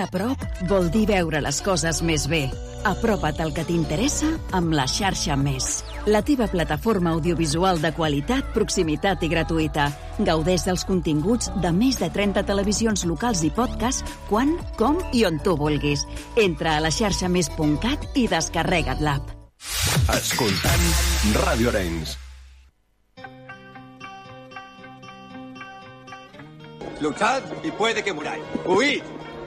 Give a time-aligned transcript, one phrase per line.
[0.00, 2.46] A prop vol dir veure les coses més bé.
[2.88, 5.82] Apropa't al que t'interessa amb la xarxa Més.
[6.08, 9.90] La teva plataforma audiovisual de qualitat, proximitat i gratuïta.
[10.24, 15.36] Gaudeix dels continguts de més de 30 televisions locals i podcast quan, com i on
[15.44, 16.06] tu vulguis.
[16.40, 19.36] Entra a la xarxa més.cat i descarrega't l'app.
[20.16, 20.88] Escoltant
[21.44, 22.16] Ràdio Arenys.
[27.00, 28.44] Luchad y puede que muráis.
[28.66, 29.19] Huid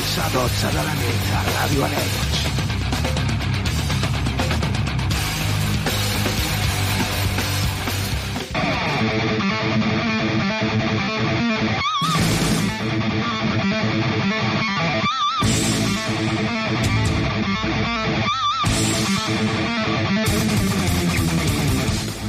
[0.00, 2.38] 11 a 12 de la nit a Ràdio Arenys.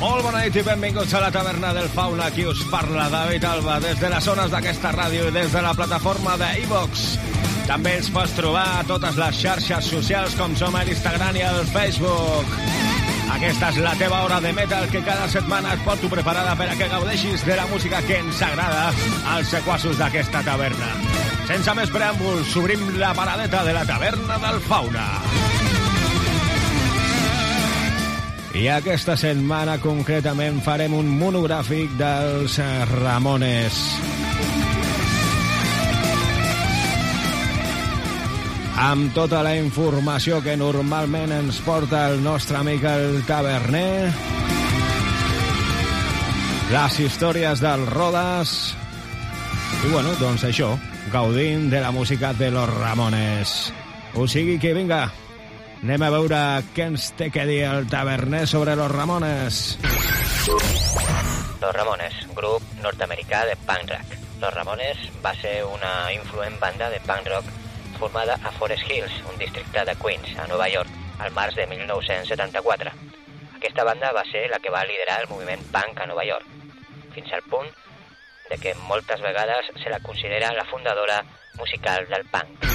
[0.02, 2.28] Molt bona nit i benvinguts a la taverna del Fauna.
[2.28, 5.74] Aquí us parla David Alba des de les zones d'aquesta ràdio i des de la
[5.74, 7.31] plataforma de.
[7.72, 11.62] També ens pots trobar a totes les xarxes socials com som a l'Instagram i al
[11.72, 12.50] Facebook.
[13.32, 16.76] Aquesta és la teva hora de metal que cada setmana et porto preparada per a
[16.76, 18.90] que gaudeixis de la música que ens agrada
[19.38, 20.92] als sequassos d'aquesta taverna.
[21.48, 25.08] Sense més preàmbuls, obrim la paradeta de la taverna del Fauna.
[28.52, 33.80] I aquesta setmana concretament farem un monogràfic dels eh, Ramones.
[38.82, 44.10] Amb tota la informació que normalment ens porta el nostre amic el taverner,
[46.72, 48.56] les històries dels Rodes,
[49.86, 50.72] i bueno, doncs això,
[51.14, 53.54] gaudint de la música de los Ramones.
[54.18, 55.06] O sigui que vinga,
[55.82, 56.40] Anem a veure
[56.76, 59.80] què ens té que dir el taverner sobre los Ramones.
[61.62, 64.14] Los Ramones, grup nord-americà de punk rock.
[64.44, 67.50] Los Ramones va ser una influent banda de punk rock
[68.02, 70.90] formada a Forest Hills, un districte de Queens, a Nova York,
[71.20, 72.90] al març de 1974.
[73.60, 76.48] Aquesta banda va ser la que va liderar el moviment punk a Nova York,
[77.14, 77.70] fins al punt
[78.50, 81.22] de que moltes vegades se la considera la fundadora
[81.60, 82.66] musical del punk.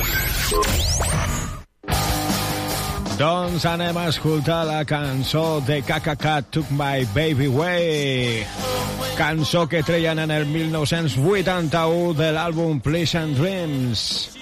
[3.18, 8.46] Doncs anem a escoltar la cançó de KKK Took My Baby Way.
[9.18, 14.36] Cançó que treien en el 1981 de l'àlbum Pleasant Dreams.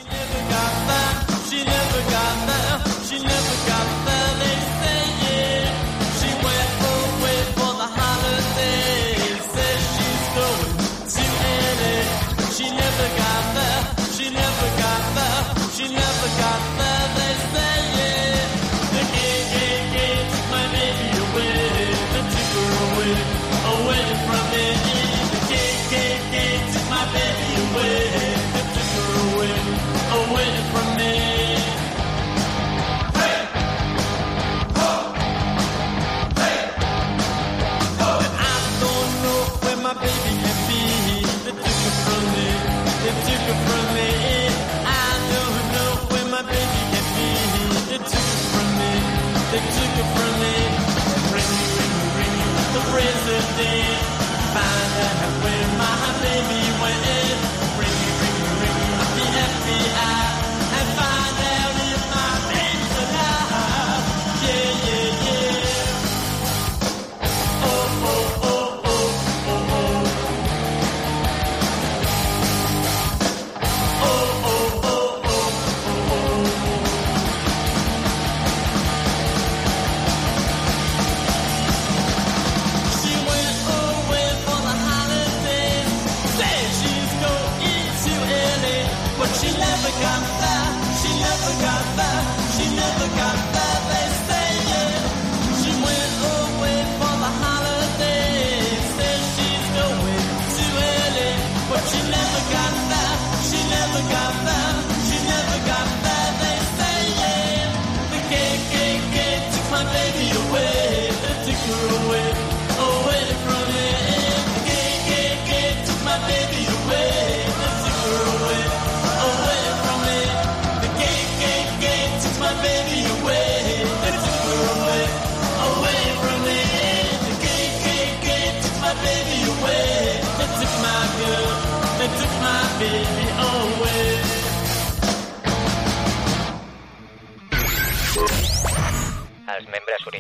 [53.56, 53.93] day.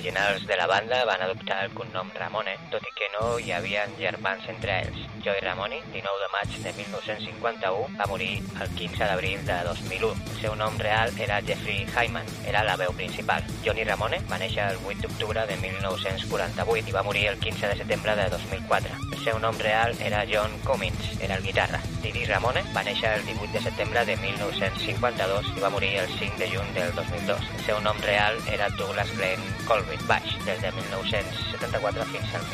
[0.04, 4.48] Originals de la banda van adoptar el cognom Ramone, tot i no hi havia germans
[4.48, 5.02] entre ells.
[5.24, 10.10] Joey Ramone, 19 de maig de 1951, va morir el 15 d'abril de 2001.
[10.34, 13.46] El seu nom real era Jeffrey Hyman, era la veu principal.
[13.64, 17.78] Johnny Ramone va néixer el 8 d'octubre de 1948 i va morir el 15 de
[17.80, 19.00] setembre de 2004.
[19.12, 21.80] El seu nom real era John Cummins, era el guitarra.
[22.02, 26.36] Didi Ramone va néixer el 18 de setembre de 1952 i va morir el 5
[26.42, 27.48] de juny del 2002.
[27.56, 32.44] El seu nom real era Douglas Glenn Colvin baix, des de 1974 fins al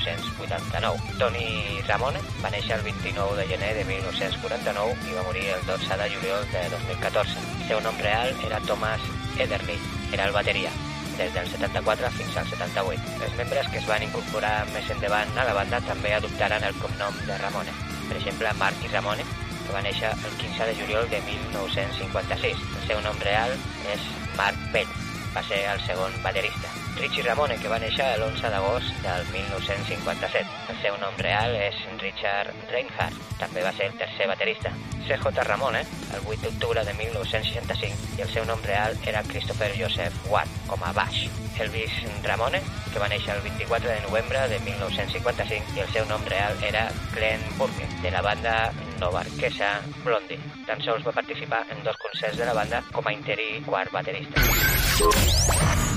[0.00, 1.18] 1989.
[1.18, 5.98] Tony Ramone va néixer el 29 de gener de 1949 i va morir el 12
[6.00, 7.42] de juliol de 2014.
[7.60, 9.00] El seu nom real era Thomas
[9.38, 9.76] Ederly,
[10.12, 10.72] era el bateria
[11.18, 13.02] des del 74 fins al 78.
[13.26, 17.20] Els membres que es van incorporar més endavant a la banda també adoptaran el cognom
[17.26, 17.76] de Ramone.
[18.08, 19.26] Per exemple, Marky Ramone,
[19.66, 22.66] que va néixer el 15 de juliol de 1956.
[22.80, 23.52] El seu nom real
[23.92, 24.08] és
[24.38, 24.98] Mark Bell,
[25.34, 26.68] va ser el segon baterista.
[27.00, 30.46] Richie Ramone, que va néixer l'11 d'agost del 1957.
[30.74, 34.72] El seu nom real és Richard Reinhardt, també va ser el tercer baterista.
[35.06, 35.80] CJ Ramone,
[36.14, 40.82] el 8 d'octubre de 1965, i el seu nom real era Christopher Joseph Watt, com
[40.84, 41.24] a baix.
[41.60, 41.92] Elvis
[42.24, 42.62] Ramone,
[42.92, 46.86] que va néixer el 24 de novembre de 1955, i el seu nom real era
[47.12, 48.54] Glenn Burke, de la banda
[49.00, 49.74] novarquesa
[50.04, 50.40] Blondie.
[50.68, 54.79] Tan sols va participar en dos concerts de la banda com a interí quart baterista.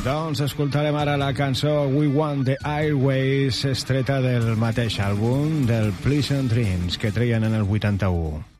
[0.03, 6.51] Doncs escoltarem ara la cançó We Want the Airways, estreta del mateix àlbum del Pleasant
[6.51, 8.52] Dreams, que treien en el 81.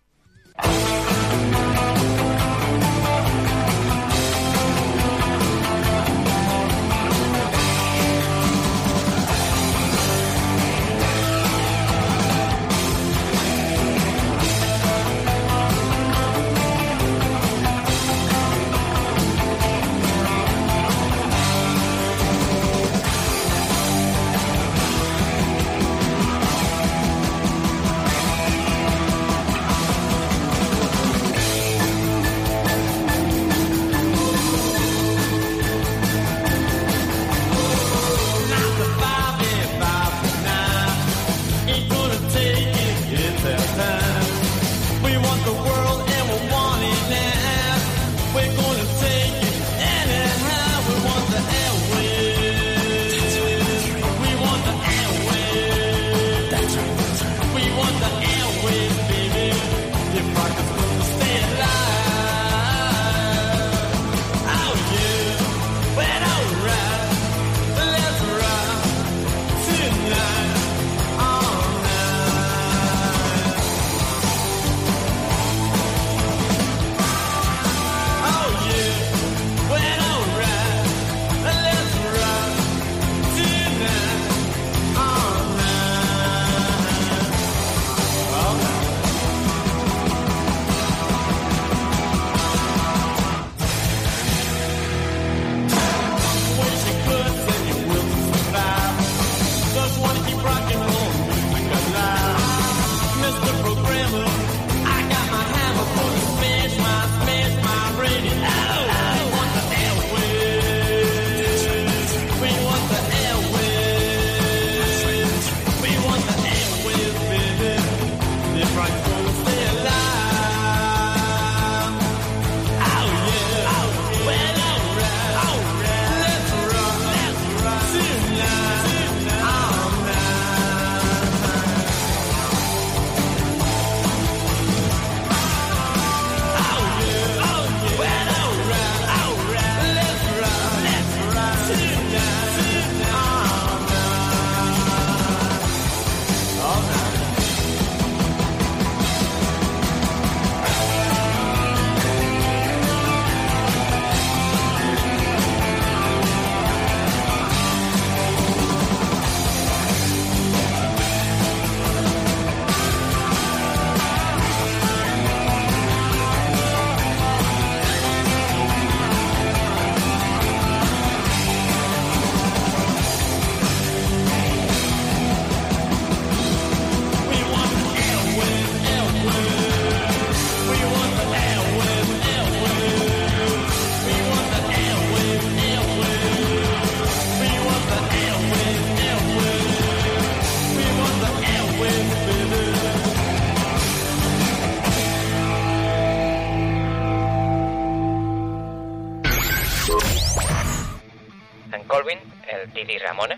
[202.73, 203.37] Didi Ramone,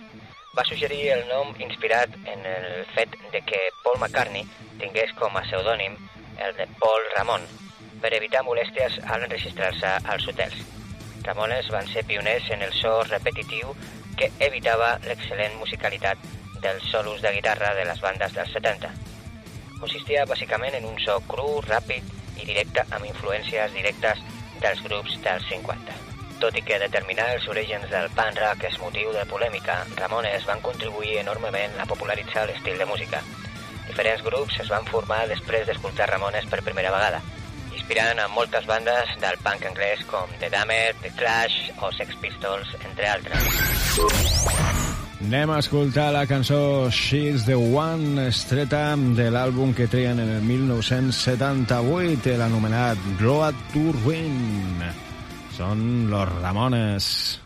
[0.55, 4.45] va suggerir el nom inspirat en el fet de que Paul McCartney
[4.79, 5.97] tingués com a pseudònim
[6.45, 7.43] el de Paul Ramon,
[8.00, 10.55] per evitar molèsties al enregistrar-se als hotels.
[11.27, 13.75] Ramones van ser pioners en el so repetitiu
[14.15, 16.25] que evitava l'excel·lent musicalitat
[16.63, 18.93] dels solos de guitarra de les bandes dels 70.
[19.83, 22.07] Consistia bàsicament en un so cru, ràpid
[22.39, 24.24] i directe amb influències directes
[24.63, 26.14] dels grups dels 50.
[26.39, 30.62] Tot i que determinar els orígens del punk rock és motiu de polèmica, Ramones van
[30.65, 33.22] contribuir enormement a popularitzar l'estil de música.
[33.88, 37.22] Diferents grups es van formar després d'escoltar Ramones per primera vegada,
[37.72, 42.75] inspirant a moltes bandes del punk anglès com The Damned, The Clash o Sex Pistols,
[42.82, 43.42] entre altres.
[45.25, 50.44] Anem a escoltar la cançó She's the One, estreta de l'àlbum que treien en el
[50.46, 55.04] 1978, l'anomenat Road to Ruin.
[55.55, 57.45] Són los Ramones.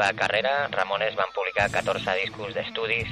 [0.00, 3.10] Seva carrera, Ramones van publicar 14 discos d'estudis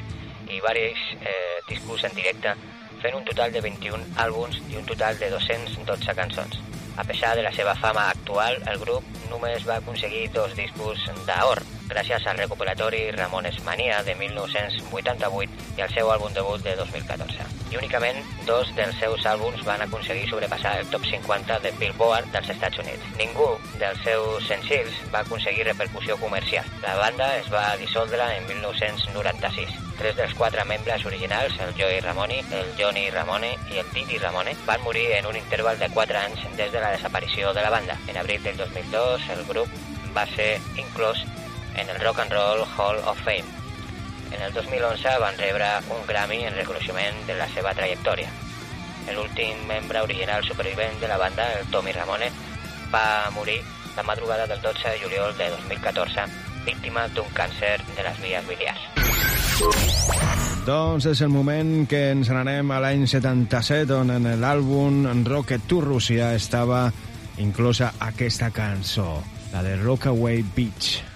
[0.49, 2.55] i varis eh, discos en directe,
[3.03, 6.57] fent un total de 21 àlbums i un total de 212 cançons.
[6.97, 11.61] A pesar de la seva fama actual, el grup només va aconseguir dos discos d'or,
[11.93, 17.48] gràcies al recuperatori Ramones Mania de 1988 i al seu àlbum debut de 2014.
[17.69, 22.49] I únicament dos dels seus àlbums van aconseguir sobrepassar el top 50 de Billboard dels
[22.55, 23.05] Estats Units.
[23.19, 23.49] Ningú
[23.81, 26.65] dels seus senzills va aconseguir repercussió comercial.
[26.81, 29.77] La banda es va dissoldre en 1996.
[29.99, 34.57] Tres dels quatre membres originals, el Joey Ramone, el Johnny Ramone i el Didi Ramone,
[34.65, 37.99] van morir en un interval de 4 anys des de la desaparició de la banda.
[38.07, 39.69] En abril del 2002, el grup
[40.17, 41.27] va ser inclòs
[41.77, 43.58] en el Rock and Roll Hall of Fame.
[44.33, 48.29] En el 2011 van rebre un Grammy en reconeixement de la seva trajectòria.
[49.15, 52.29] L'últim membre original supervivent de la banda, el Tommy Ramone,
[52.93, 53.63] va morir
[53.97, 56.27] la madrugada del 12 de juliol de 2014,
[56.67, 58.85] víctima d'un càncer de les vies biliars.
[60.69, 65.81] Doncs és el moment que ens n'anem a l'any 77, on en l'àlbum Rocket to
[65.81, 66.91] Russia estava
[67.41, 69.23] inclosa aquesta cançó,
[69.55, 71.08] la de Rockaway Beach.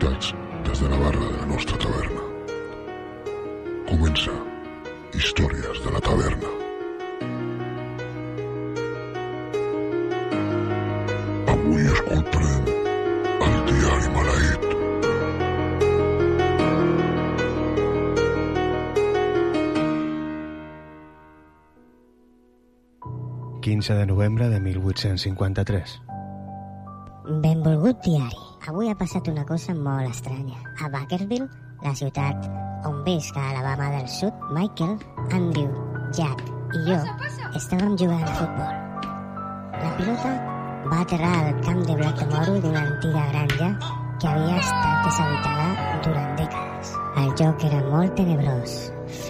[0.00, 0.34] Contats
[0.64, 2.22] des de la barra de la nostra taverna.
[3.88, 4.32] Comença
[5.12, 6.50] Històries de la taverna.
[11.52, 12.70] Avui escoltarem
[13.46, 14.68] el diari maleït.
[23.60, 25.98] 15 de novembre de 1853.
[27.42, 28.49] Benvolgut diari.
[28.70, 30.54] Avui ha passat una cosa molt estranya.
[30.78, 31.48] A Bakersville,
[31.82, 32.44] la ciutat
[32.86, 34.92] on visc a Alabama del Sud, Michael,
[35.34, 35.72] Andrew,
[36.14, 36.44] Jack
[36.78, 36.98] i jo
[37.58, 38.70] estàvem jugant a futbol.
[39.80, 40.36] La pilota
[40.92, 46.94] va aterrar al camp de Blackmore d'una antiga granja que havia estat deshabitada durant dècades.
[47.24, 48.78] El joc era molt tenebrós,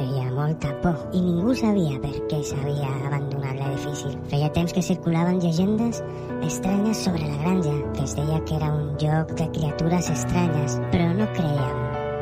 [0.01, 4.13] feia molta por i ningú sabia per què s'havia abandonat l'edifici.
[4.33, 6.01] Feia temps que circulaven llegendes
[6.47, 11.11] estranyes sobre la granja, que es deia que era un lloc de criatures estranyes, però
[11.19, 11.77] no creiem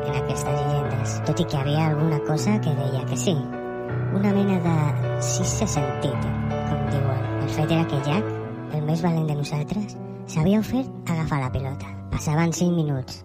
[0.09, 3.37] en aquestes llegendes, tot i que havia alguna cosa que deia que sí.
[4.19, 4.75] Una mena de
[5.23, 6.27] sisè sentit,
[6.67, 7.23] com diuen.
[7.45, 8.35] El fet era que Jack,
[8.75, 9.95] el més valent de nosaltres,
[10.27, 11.95] s'havia ofert a agafar la pilota.
[12.11, 13.23] Passaven 5 minuts,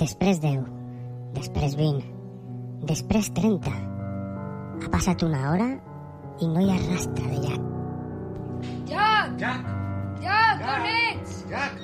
[0.00, 0.64] després 10,
[1.36, 2.21] després 20,
[2.82, 3.72] després 30.
[4.82, 5.68] Ha passat una hora
[6.42, 7.68] i no hi ha rastre de Jack.
[8.90, 9.36] Jack!
[9.42, 9.68] Jack!
[10.22, 11.36] Jack, on ets?
[11.50, 11.78] Jack!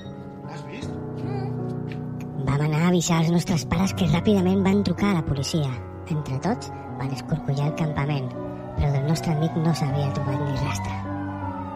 [0.48, 0.90] L'has vist?
[2.48, 5.70] Vam anar a avisar els nostres pares que ràpidament van trucar a la policia.
[6.08, 8.30] Entre tots, van escorcollar el campament,
[8.78, 10.96] però del nostre amic no s'havia trobat ni rastre.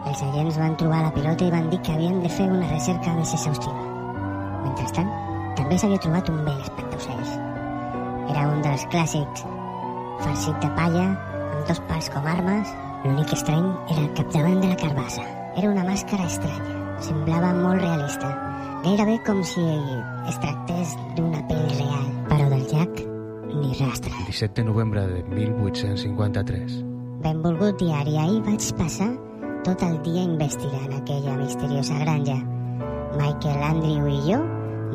[0.09, 3.15] Els agents van trobar la pilota i van dir que havien de fer una recerca
[3.15, 3.87] més exhaustiva.
[4.65, 5.15] Mentrestant,
[5.59, 7.42] també s'havia trobat un vell espectaocells.
[8.31, 9.43] Era un dels clàssics,
[10.23, 11.05] farcit de palla,
[11.43, 12.71] amb dos pals com armes.
[13.03, 15.25] L'únic estrany era el capdavant de la carbassa.
[15.59, 16.77] Era una màscara estranya.
[17.03, 18.29] Semblava molt realista,
[18.85, 19.65] gairebé com si
[20.29, 22.07] es tractés d'una pell real.
[22.31, 23.03] Però del llac,
[23.51, 24.15] ni rastre.
[24.29, 26.79] 17 de novembre de 1853.
[27.23, 29.11] Benvolgut diari, ahir vaig passar
[29.67, 32.39] tot el dia investigant aquella misteriosa granja.
[33.19, 34.41] Michael, Andrew i jo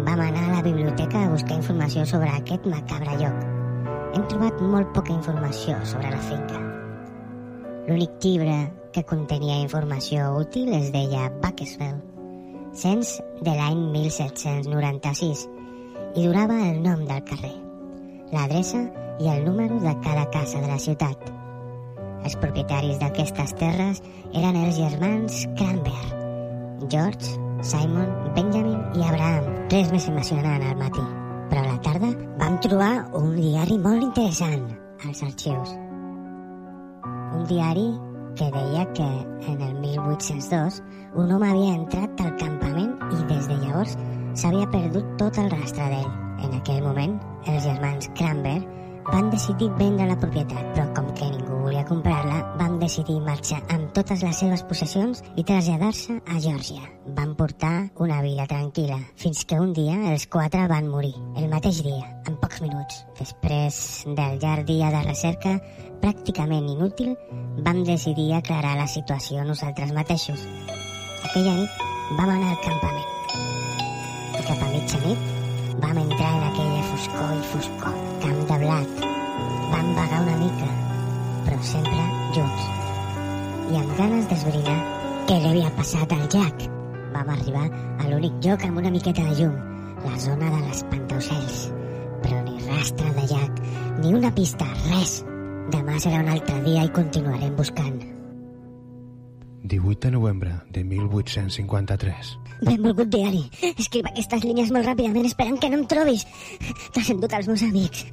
[0.05, 3.39] vam anar a la biblioteca a buscar informació sobre aquest macabre lloc.
[4.15, 6.61] Hem trobat molt poca informació sobre la finca.
[7.89, 8.57] L'únic llibre
[8.93, 12.03] que contenia informació útil es deia Buckesville,
[12.77, 15.47] cens de l'any 1796,
[16.15, 17.55] i donava el nom del carrer,
[18.33, 18.85] l'adreça
[19.19, 21.29] i el número de cada casa de la ciutat.
[22.25, 24.03] Els propietaris d'aquestes terres
[24.35, 26.01] eren els germans Cranber,
[26.89, 29.49] George, Simon, Benjamin i Abraham.
[29.73, 31.05] Res més emocionant al matí.
[31.51, 34.69] Però a la tarda vam trobar un diari molt interessant
[35.07, 35.75] als arxius.
[37.35, 37.89] Un diari
[38.39, 39.09] que deia que
[39.51, 40.81] en el 1802
[41.17, 43.97] un home havia entrat al campament i des de llavors
[44.39, 46.11] s'havia perdut tot el rastre d'ell.
[46.47, 47.19] En aquell moment,
[47.51, 48.59] els germans Cranber
[49.11, 53.93] van decidir vendre la propietat, però com que ningú volia comprar-la, van decidir marxar amb
[53.95, 56.83] totes les seves possessions i traslladar-se a Geòrgia.
[57.15, 61.83] Van portar una vida tranquil·la, fins que un dia els quatre van morir, el mateix
[61.85, 63.05] dia, en pocs minuts.
[63.19, 65.55] Després del llarg dia de recerca,
[66.03, 67.15] pràcticament inútil,
[67.63, 70.43] vam decidir aclarar la situació nosaltres mateixos.
[71.31, 71.87] Aquella nit
[72.19, 73.07] vam anar al campament.
[74.35, 79.09] I cap a mitjanit vam entrar en aquella foscor i foscor, camp de blat.
[79.69, 80.78] Vam vagar una mica,
[81.59, 82.03] però sempre
[82.35, 82.67] junts.
[83.73, 84.77] I amb ganes d'esbrinar
[85.29, 86.69] què li havia passat al Jack.
[87.15, 87.65] Vam arribar
[87.99, 89.57] a l'únic lloc amb una miqueta de llum,
[90.05, 91.65] la zona de l'espantaocells.
[92.23, 93.63] Però ni rastre de Jack,
[94.03, 95.23] ni una pista, res.
[95.73, 97.99] Demà serà un altre dia i continuarem buscant.
[99.69, 102.39] 18 de novembre de 1853.
[102.63, 103.43] Benvolgut diari.
[103.75, 106.25] Escriu aquestes línies molt ràpidament esperant que no em trobis.
[106.95, 108.07] T'has endut els meus amics.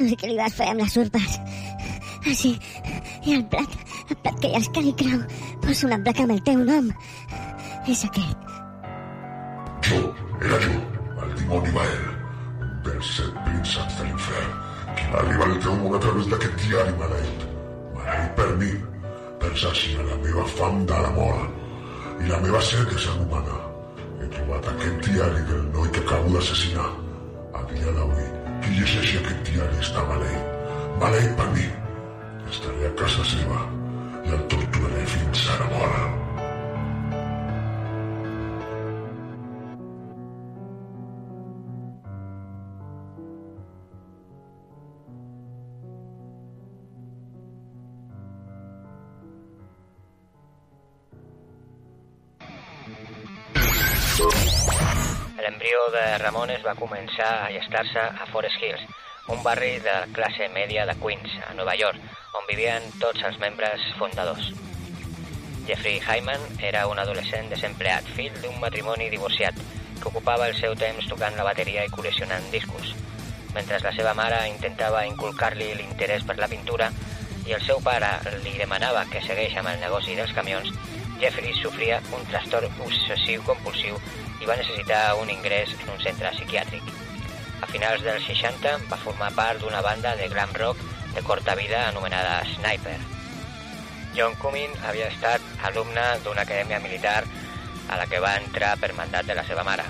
[0.00, 1.38] No sé què li vas fer amb les urpes.
[2.24, 2.58] Ah, sí.
[3.26, 3.72] I el plat,
[4.08, 5.22] el plat que hi ha al calicrau.
[5.64, 6.90] Posa una placa amb el teu nom.
[7.90, 8.52] És aquest.
[9.88, 9.98] Jo,
[10.38, 10.76] era jo,
[11.24, 12.04] el dimoni Mael,
[12.62, 14.54] un dels set prínceps de l'infern,
[14.94, 17.44] qui va arribar al teu món a través d'aquest diari maleït.
[17.96, 18.70] Maleït per mi,
[19.42, 23.58] per saciar la meva fam de la mort i la meva set de ser humana.
[24.22, 26.90] He trobat aquest diari del noi que acabo d'assassinar.
[27.58, 28.30] A dia d'avui,
[28.62, 30.50] qui llegeixi aquest diari està maleït.
[31.02, 31.70] Maleït per mi.
[32.52, 33.60] Estaré a casa seva
[34.28, 36.18] i el torturaré fins a la mort.
[55.40, 58.84] L'embrió de Ramones va començar a allestar-se a Forest Hills,
[59.28, 61.98] un barri de classe media de Queens, a Nova York,
[62.38, 64.50] on vivien tots els membres fundadors.
[65.66, 69.58] Jeffrey Hyman era un adolescent desempleat, fill d'un matrimoni divorciat,
[70.00, 72.96] que ocupava el seu temps tocant la bateria i col·leccionant discos.
[73.54, 76.90] Mentre la seva mare intentava inculcar-li l'interès per la pintura
[77.46, 78.10] i el seu pare
[78.42, 80.72] li demanava que segueix amb el negoci dels camions,
[81.22, 83.98] Jeffrey sofria un trastorn obsessiu-compulsiu
[84.42, 87.01] i va necessitar un ingrés en un centre psiquiàtric.
[87.62, 90.80] A finals dels 60 va formar part d'una banda de glam rock
[91.14, 92.98] de corta vida anomenada Sniper.
[94.16, 97.22] John Cumming havia estat alumne d'una acadèmia militar
[97.88, 99.86] a la que va entrar per mandat de la seva mare.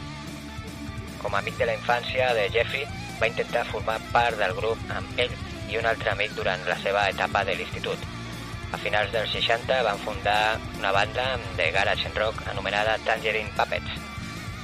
[1.23, 2.85] Com a amic de la infància de Jeffrey,
[3.19, 5.35] va intentar formar part del grup amb ell
[5.73, 8.09] i un altre amic durant la seva etapa de l'institut.
[8.73, 14.01] A finals dels 60 van fundar una banda de garage rock anomenada Tangerine Puppets,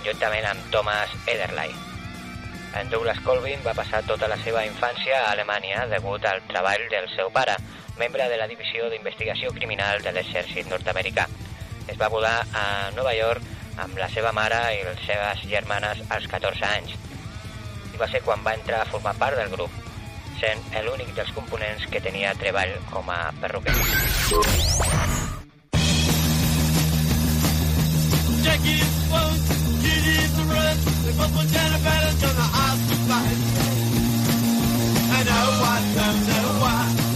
[0.04, 1.87] juntament amb Thomas Ederlein.
[2.76, 7.08] En Douglas Colvin va passar tota la seva infància a Alemanya degut al treball del
[7.14, 7.56] seu pare,
[7.98, 11.26] membre de la Divisió d'Investigació Criminal de l'exèrcit nord-americà.
[11.88, 12.64] Es va mudar a
[12.96, 13.42] Nova York
[13.82, 16.94] amb la seva mare i les seves germanes als 14 anys.
[17.94, 19.70] I va ser quan va entrar a formar part del grup,
[20.38, 23.74] sent l'únic dels components que tenia treball com a perruquer.
[28.44, 29.67] Jackie Funk,
[30.44, 31.04] restaurant.
[31.04, 32.78] They both were generators on.
[35.10, 37.07] I know I don't know why.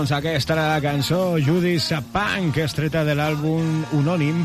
[0.00, 4.38] Doncs aquesta era la cançó Judy's a Punk, estreta de l'àlbum Unònim,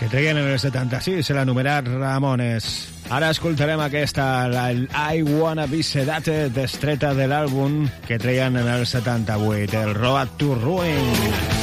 [0.00, 2.66] que treien en el 76, l'anomenat Ramones.
[3.06, 8.84] Ara escoltarem aquesta, la I Wanna Be Sedated, estreta de l'àlbum que treien en el
[8.90, 11.57] 78, el Road to Ruin.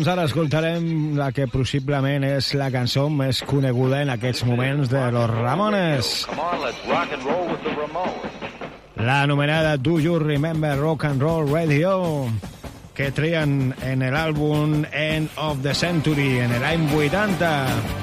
[0.00, 5.02] Doncs ara escoltarem la que possiblement és la cançó més coneguda en aquests moments de
[5.12, 6.08] Los Ramones.
[8.96, 12.30] La anomenada Do You Remember Rock and Roll Radio,
[12.96, 17.99] que trien en l'àlbum End of the Century, en l'any 80.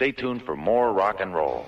[0.00, 1.66] Stay tuned for more rock and roll.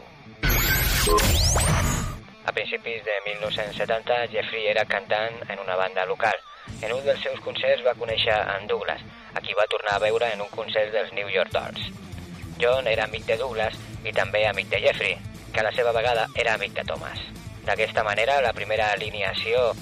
[2.46, 6.32] A principis de 1970, Jeffrey era cantant en una banda local.
[6.80, 9.02] En un dels seus concerts va conèixer en Douglas,
[9.36, 11.90] a qui va tornar a veure en un concert dels New York Dolls.
[12.56, 15.18] John era amic de Douglas i també amic de Jeffrey,
[15.52, 17.20] que a la seva vegada era amic de Thomas.
[17.66, 19.74] D'aquesta manera, la primera alineació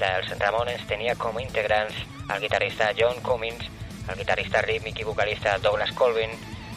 [0.00, 2.02] dels Ramones tenia com a integrants
[2.34, 3.70] el guitarrista John Cummins,
[4.08, 6.34] el guitarrista rítmic i vocalista Douglas Colvin,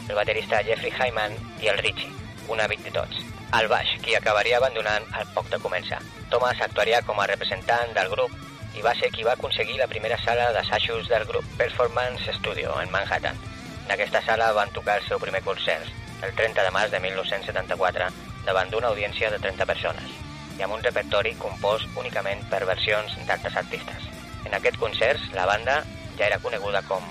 [0.08, 2.12] el baterista Jeffrey Hyman i el Richie,
[2.48, 3.22] un amic de tots.
[3.58, 6.00] El baix, qui acabaria abandonant al poc de començar.
[6.30, 8.32] Thomas actuaria com a representant del grup
[8.76, 12.90] i va ser qui va aconseguir la primera sala d'assajos del grup, Performance Studio, en
[12.90, 13.38] Manhattan.
[13.86, 15.86] En aquesta sala van tocar el seu primer concert,
[16.22, 18.10] el 30 de març de 1974,
[18.46, 20.10] davant d'una audiència de 30 persones,
[20.58, 24.10] i amb un repertori compost únicament per versions d'altres artistes.
[24.44, 25.82] En aquest concert, la banda
[26.18, 27.02] ja era coneguda com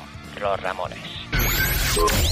[0.41, 2.24] Los Ramones.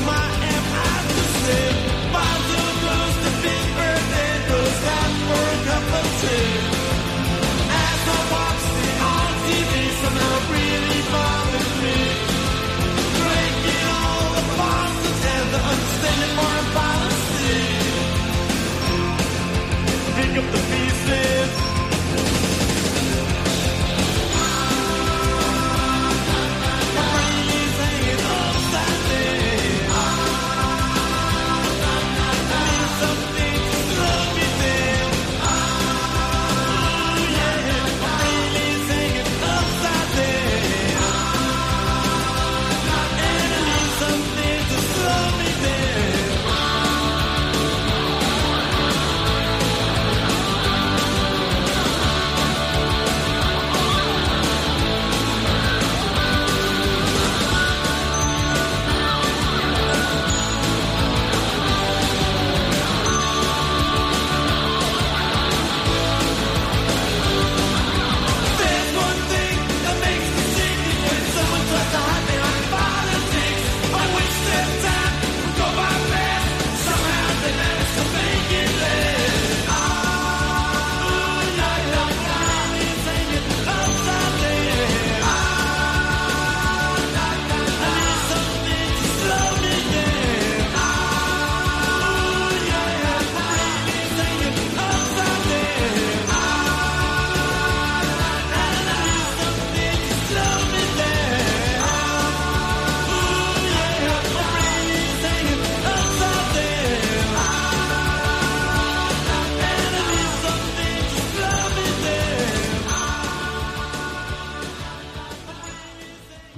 [0.00, 0.35] my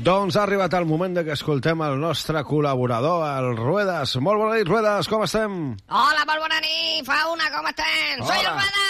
[0.09, 4.15] Doncs ha arribat el moment de que escoltem el nostre col·laborador, el Ruedas.
[4.25, 5.57] Molt bona nit, Ruedas, com estem?
[5.85, 8.23] Hola, molt bona nit, Fauna, ¿cómo están?
[8.25, 8.39] Soy Hola.
[8.39, 8.87] el Rueda.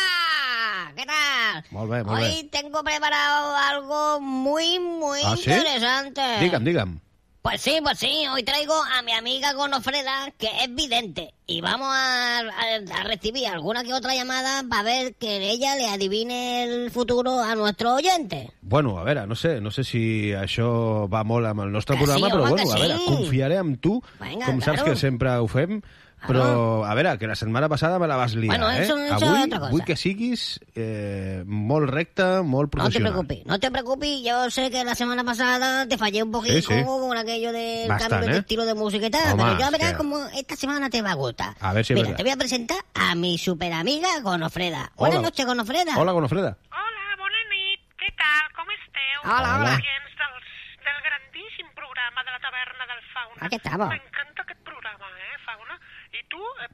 [0.95, 1.65] ¿Qué tal?
[1.75, 2.49] Molt bé, molt Hoy bé.
[2.53, 5.51] tengo preparado algo muy, muy ¿Ah, sí?
[5.51, 6.23] interesante.
[6.39, 7.01] Digue'm, digue'm.
[7.41, 11.89] Pues sí, pues sí, hoy traigo a mi amiga Gonofreda, que es vidente, y vamos
[11.91, 16.91] a, a- a recibir alguna que otra llamada para ver que ella le adivine el
[16.91, 18.51] futuro a nuestro oyente.
[18.61, 22.05] Bueno, a veure, no sé, no sé si això va molt amb el nostre Que
[22.05, 23.05] sí, programa, però home, bueno, que a veure, sí.
[23.07, 24.91] confiaré en tu, Vinga, com saps claro.
[24.93, 25.81] que sempre ho fem,
[26.27, 28.83] però a veure, que la setmana passada me la vas liar, Bueno, eh?
[28.83, 29.71] eso- Avui otra cosa.
[29.71, 33.13] vull que siguis eh, molt recte, molt No te professional.
[33.13, 36.63] preocupes, no te preocupes, yo sé que la semana pasada te fallé un poquito Sí,
[36.79, 36.85] sí.
[36.85, 38.41] con aquello del Bastant, cambio de ¿eh?
[38.41, 41.13] estilo de música y tal, Home, pero es verás que- como esta semana te va
[41.13, 41.55] a gustar.
[41.61, 44.91] A ver si Mira, te voy a presentar a mi super amiga Gonofreda.
[44.97, 45.11] Hola.
[45.11, 45.93] Buenas noches, Gonofreda.
[45.97, 46.57] Hola, Gonofreda.
[46.71, 47.81] Hola, bona nit.
[47.99, 48.45] Què tal?
[48.57, 49.19] Com esteu?
[49.25, 49.71] Hola, hola.
[49.77, 50.47] Oients dels,
[50.87, 53.47] del grandíssim programa de la taverna del Fauna.
[53.47, 53.89] Aquí estamos.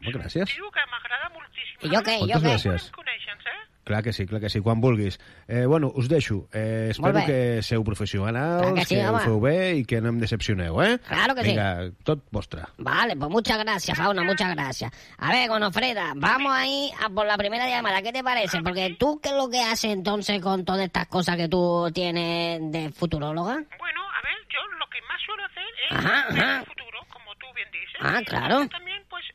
[0.00, 0.48] Gràcies.
[0.54, 1.78] tio que m'agrada moltíssim.
[1.82, 2.50] I jo què, jo Moltes què?
[2.50, 2.88] gràcies.
[2.90, 3.60] Eh?
[3.84, 5.18] Clar que sí, clar que sí, quan vulguis.
[5.46, 6.48] Eh, bueno, us deixo.
[6.54, 9.20] Eh, espero que seu professionals, Clar que sí, que ho home.
[9.20, 10.96] feu bé i que no em decepcioneu, eh?
[11.06, 11.48] Claro que sí.
[11.50, 12.62] Vinga, tot vostre.
[12.78, 14.90] Vale, pues muchas gracias, Fauna, muchas gracias.
[15.18, 18.00] A ver, Gonofreda, vamos ahí a por la primera llamada.
[18.00, 18.62] ¿Qué te parece?
[18.62, 22.60] Porque tú, ¿qué es lo que haces entonces con todas estas cosas que tú tienes
[22.72, 23.52] de futuróloga?
[23.78, 26.58] Bueno, a ver, yo lo que más suelo hacer es Ajá, ver ajá.
[26.60, 28.00] el futuro, como tú bien dices.
[28.00, 28.62] Ah, claro.
[28.62, 28.93] yo también,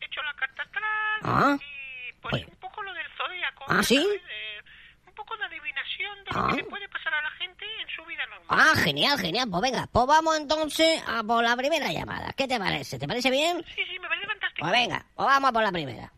[0.09, 1.57] pues, echo la carta astral Ah.
[1.59, 3.65] y, pues, un poco lo del zodíaco.
[3.67, 3.97] Ah, ¿sí?
[3.97, 4.61] Eh,
[5.07, 6.47] un poco de adivinación de lo Ah.
[6.49, 8.47] que le puede pasar a la gente en su vida normal.
[8.49, 9.47] Ah, genial, genial.
[9.49, 12.33] Pues venga, pues vamos entonces a por la primera llamada.
[12.33, 12.97] ¿Qué te parece?
[12.99, 13.63] ¿Te parece bien?
[13.75, 14.61] Sí, sí, me parece fantástico.
[14.67, 16.11] Pues venga, pues vamos a por la primera.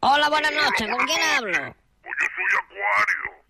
[0.00, 0.88] Hola, buenas noches.
[0.90, 1.74] ¿Con quién hablo?
[2.02, 3.44] Pues yo soy Acuario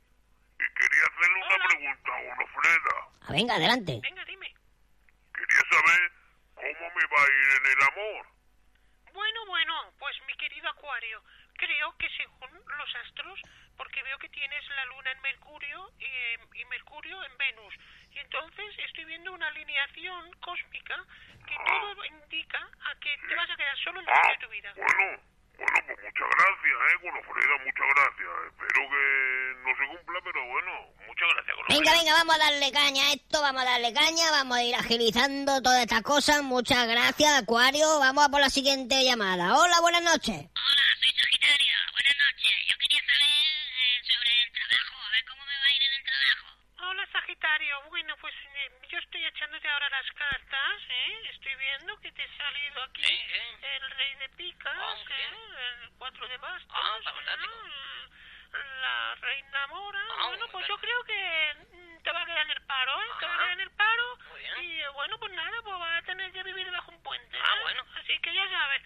[0.54, 2.94] y quería hacerle una pregunta a Gonofreda.
[3.22, 4.00] Ah, venga, adelante.
[4.02, 4.54] Venga, dime.
[5.34, 6.12] Quería saber
[6.54, 8.26] cómo me va a ir en el amor.
[9.14, 11.22] Bueno, bueno, pues mi querido Acuario,
[11.54, 13.40] creo que según los astros,
[13.76, 17.74] porque veo que tienes la luna en Mercurio y, Mercurio en Venus,
[18.10, 20.96] y entonces estoy viendo una alineación cósmica
[21.46, 24.48] que todo indica a que te vas a quedar solo en el resto de tu
[24.48, 24.72] vida.
[24.74, 27.54] Bueno, bueno, pues muchas gracias, ¿eh, Gonofreda?
[27.64, 28.30] Muchas gracias.
[28.50, 29.02] Espero que
[29.62, 30.72] no se cumpla, pero bueno,
[31.06, 31.78] muchas gracias, Gonofreda.
[31.78, 34.74] Venga, venga, vamos a darle caña a esto, vamos a darle caña, vamos a ir
[34.74, 36.42] agilizando todas estas cosas.
[36.42, 37.98] Muchas gracias, Acuario.
[37.98, 39.58] Vamos a por la siguiente llamada.
[39.58, 40.36] Hola, buenas noches.
[40.36, 41.74] Hola, soy Sagitario.
[41.92, 42.54] Buenas noches.
[42.68, 45.92] Yo quería saber eh, sobre el trabajo, a ver cómo me va a ir en
[45.94, 46.44] el trabajo.
[47.90, 51.28] Bueno pues eh, yo estoy echándote ahora las cartas, ¿eh?
[51.28, 55.82] Estoy viendo que te ha salido aquí el rey de picas, ¿eh?
[55.82, 56.74] el cuatro de bastos,
[57.04, 58.60] ¿no?
[58.80, 62.62] la reina mora, bueno pues yo creo que mm, te va a quedar en el
[62.62, 63.06] paro, ¿eh?
[63.20, 64.18] Te va a quedar en el paro
[64.62, 67.58] y eh, bueno pues nada, pues vas a tener que vivir bajo un puente, Ah,
[67.62, 67.84] bueno.
[67.96, 68.82] Así que ya sabes,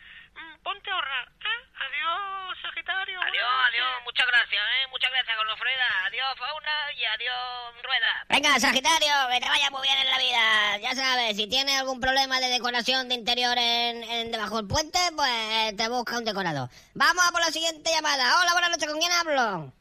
[0.62, 1.60] ponte a ahorrar, ¿eh?
[1.78, 3.20] Adiós Sagitario.
[3.20, 4.02] Adiós, buenas adiós.
[4.04, 4.86] Muchas gracias, ¿eh?
[4.90, 6.06] Muchas gracias, Gonofreda.
[6.06, 8.26] Adiós, Fauna, y adiós, Rueda.
[8.28, 10.78] Venga, Sagitario, que te vaya muy bien en la vida.
[10.78, 14.98] Ya sabes, si tienes algún problema de decoración de interior en, en debajo del puente,
[15.16, 16.68] pues te busca un decorador.
[16.94, 18.40] Vamos a por la siguiente llamada.
[18.40, 19.72] Hola, buenas noches, ¿con quién hablo?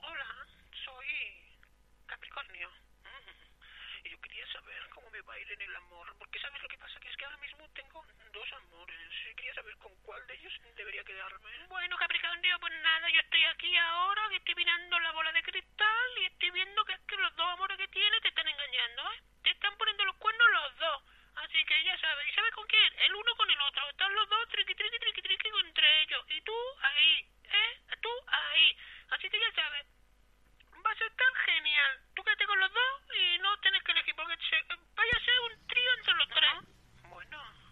[0.00, 0.28] Hola,
[0.84, 1.08] soy
[2.06, 2.68] Capricornio.
[3.04, 4.06] Mm.
[4.06, 6.68] Y yo quería saber cómo me va a ir en el amor, porque sabes lo
[6.68, 10.26] que pasa, que es que ahora mismo tengo dos amores y quería saber con cuál
[10.26, 11.50] de ellos debería quedarme.
[12.60, 16.50] Pues nada, yo estoy aquí ahora, que estoy mirando la bola de cristal y estoy
[16.50, 19.20] viendo que es que los dos amores que tienes te están engañando, ¿eh?
[19.42, 21.02] Te están poniendo los cuernos los dos.
[21.36, 22.92] Así que ya sabes, ¿y sabes con quién?
[23.06, 23.88] El uno con el otro.
[23.88, 26.24] Están los dos triqui, triqui, triqui, triqui entre ellos.
[26.30, 27.80] Y tú ahí, ¿eh?
[28.02, 28.76] Tú ahí.
[29.10, 29.86] Así que ya sabes,
[30.84, 32.00] va a ser tan genial.
[32.14, 34.64] Tú quédate con los dos y no tienes que elegir porque se-
[34.94, 36.52] vaya a ser un trío entre los tres.
[37.08, 37.64] Bueno.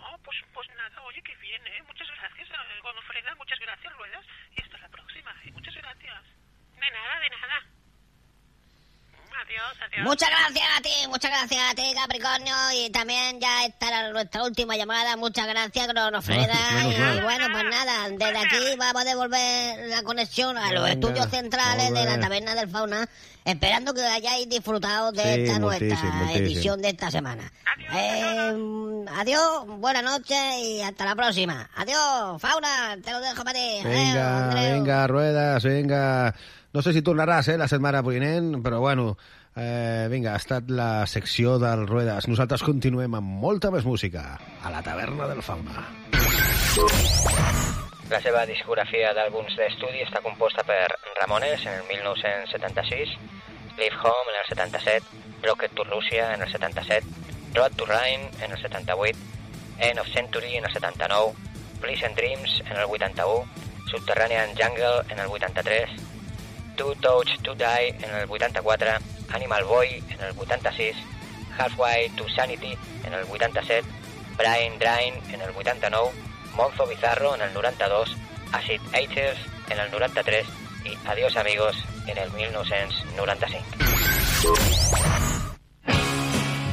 [0.00, 1.82] Oh, pues, pues nada, oye, que bien, ¿eh?
[1.82, 4.24] Muchas gracias, eh, Gonofreda, muchas gracias, Ruedas.
[4.56, 5.50] Y hasta la próxima, ¿eh?
[5.50, 6.24] Muchas gracias.
[6.78, 7.62] De nada, de nada.
[9.40, 9.97] Adiós, adiós.
[10.08, 12.54] Muchas gracias a ti, muchas gracias a ti, Capricornio.
[12.74, 15.16] Y también ya esta era nuestra última llamada.
[15.16, 16.54] Muchas gracias, Cronofreda.
[16.54, 16.84] Ah,
[17.18, 21.28] y bueno, pues nada, desde aquí vamos a devolver la conexión a los Venga, estudios
[21.28, 22.18] centrales de la.
[22.18, 23.06] Taberna del Fauna,
[23.44, 27.52] esperando que hayáis disfrutado de Sí, esta nuestra edición de esta semana.
[27.92, 31.68] Eh, adiós, buenas noches y hasta la próxima.
[31.76, 33.78] Adiós, Fauna, te lo dejo para ti.
[33.84, 34.74] Adeu, Vinga, Andreu.
[34.74, 36.34] vinga, Ruedas, vinga.
[36.72, 39.16] No sé si tornaràs, eh, la setmana vinent, però bueno,
[39.58, 42.28] eh, vinga, ha estat la secció del Ruedas.
[42.30, 45.84] Nosaltres continuem amb molta més música a la taverna del Fauna.
[48.08, 50.86] La seva discografia d'àlbums d'estudi està composta per
[51.20, 53.16] Ramones en el 1976,
[53.76, 57.06] Leave Home en el 77, Rocket to Russia en el 77,
[57.54, 59.18] Road to Rhine en el 78,
[59.78, 61.34] End of Century en el 79,
[61.80, 63.44] Pleasant Dreams en el 81,
[63.90, 66.07] Subterranean Jungle en el 83,
[66.78, 68.86] Two Touch to Die en el 84,
[69.34, 70.96] Animal Boy en el 86,
[71.58, 73.82] Halfway to Sanity en el 87,
[74.36, 76.10] Brain Drain en el 89,
[76.54, 78.16] Monzo Bizarro en el 92,
[78.52, 80.46] Acid Haters en el 93
[80.84, 81.76] i Adiós Amigos
[82.06, 83.66] en el 1995.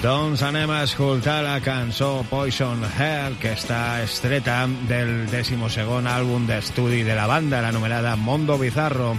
[0.05, 5.57] Doncs anem a escoltar la cançó Poison Hair, que està estreta del 12
[6.05, 9.15] àlbum d'estudi de la banda, l'anomenada Mondo Bizarro.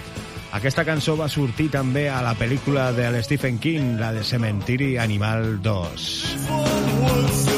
[0.57, 5.61] Aquesta cançó va sortir també a la pel·lícula de Stephen King, la de Cementiri Animal
[5.61, 7.56] 2.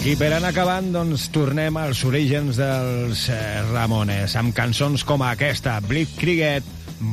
[0.00, 5.76] I per anar acabant, doncs, tornem als orígens dels eh, Ramones, amb cançons com aquesta,
[5.84, 6.64] Blitzkrieg,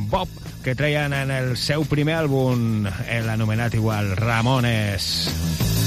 [0.08, 0.32] Bob,
[0.64, 2.88] que treien en el seu primer àlbum,
[3.28, 5.10] l'anomenat igual Ramones.
[5.28, 5.77] Hey,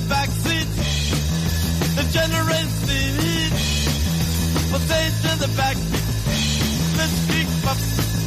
[0.00, 0.68] the back backseat.
[1.96, 3.52] The generator seat,
[4.70, 6.96] we'll stay to the backseat.
[6.98, 8.17] Let's kick up.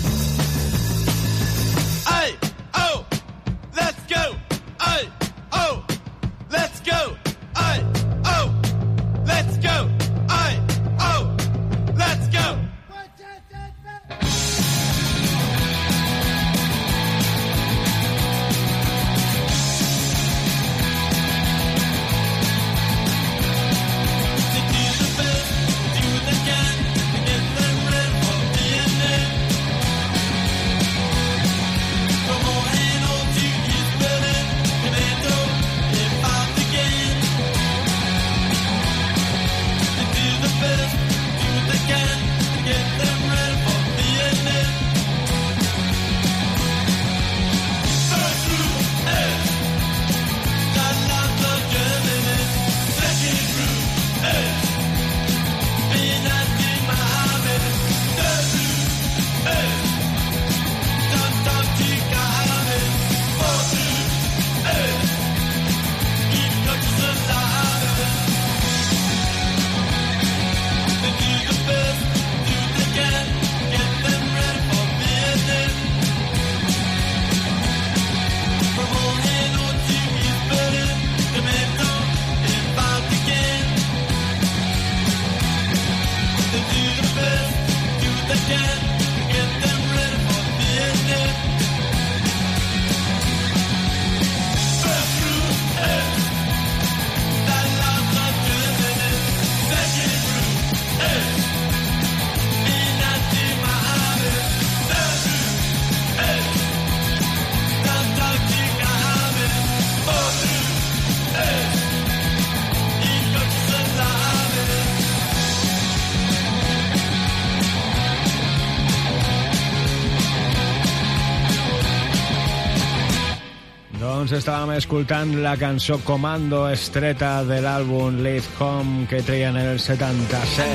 [124.31, 129.79] Doncs estàvem escoltant la cançó Comando estreta de l'àlbum Leave Home que treien en el
[129.83, 130.71] 77.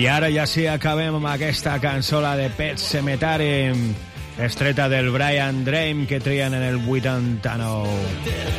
[0.00, 3.68] I ara ja sí acabem amb aquesta cançó, la de Pet Cemetery,
[4.40, 8.00] estreta del Brian Drame que treien en el 89.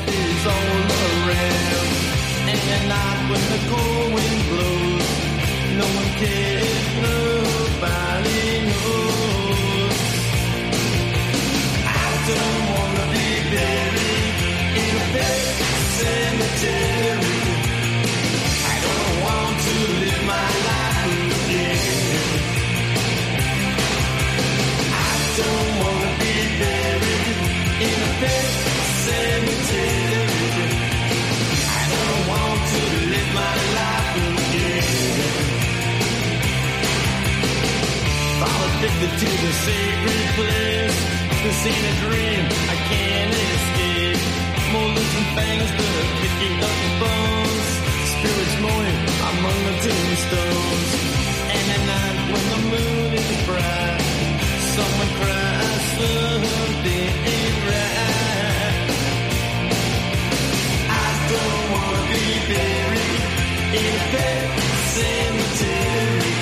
[0.05, 0.53] is all
[1.25, 1.73] around.
[2.45, 5.09] And at night when the cold wind blows,
[5.81, 6.72] no one cares,
[18.65, 21.77] I don't want to live my life again.
[24.89, 27.37] I don't wanna be buried
[27.85, 28.37] in a
[29.05, 30.49] cemetery.
[31.69, 32.81] I don't want to
[33.13, 34.87] live my life again.
[38.41, 40.99] I'm addicted to the sacred place.
[41.61, 43.92] seen a dream I can't escape.
[44.73, 45.87] Molars and fangs, the
[46.21, 47.67] picking up the bones.
[48.13, 49.01] Spirits moaning
[49.31, 50.89] among the tombstones.
[51.57, 54.01] And at night when the moon is bright,
[54.73, 58.87] someone cries something ain't right.
[60.89, 63.21] I don't wanna be buried
[63.77, 64.45] in a pet
[64.97, 66.35] cemetery.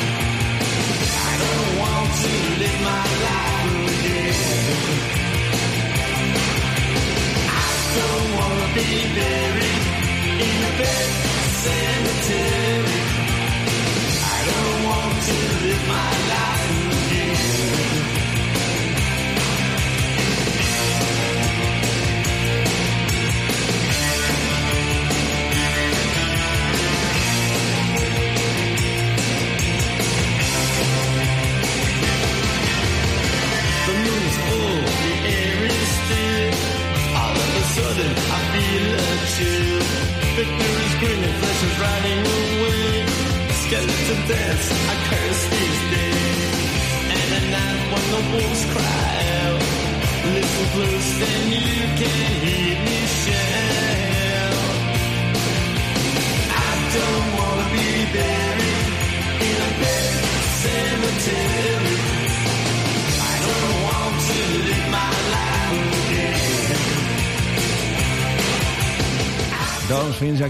[1.27, 5.30] I don't want to live my life again.
[7.93, 9.83] Don't wanna be buried
[10.45, 11.30] in a pet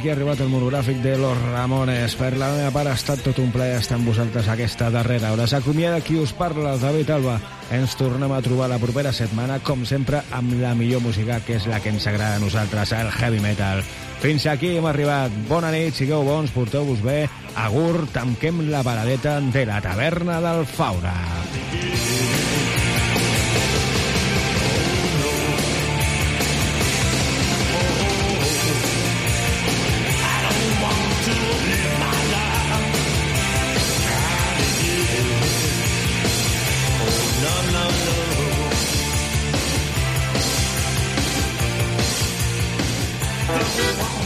[0.01, 2.15] aquí ha arribat el monogràfic de Los Ramones.
[2.17, 5.45] Per la meva part ha estat tot un plaer estar amb vosaltres aquesta darrera hora.
[5.45, 7.35] S'acomiada qui us parla, David Alba.
[7.69, 11.69] Ens tornem a trobar la propera setmana, com sempre, amb la millor música, que és
[11.69, 13.83] la que ens agrada a nosaltres, el heavy metal.
[14.23, 15.37] Fins aquí hem arribat.
[15.51, 17.27] Bona nit, sigueu bons, porteu-vos bé.
[17.53, 21.40] Agur, tanquem la paradeta de la taverna del Faura.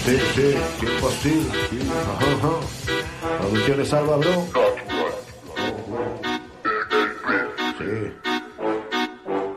[0.06, 1.52] Sí, sí, qué posible.
[1.72, 3.40] Sí, ajá, ajá.
[3.40, 4.48] Producciones Alba, bro.
[7.80, 8.25] Sí.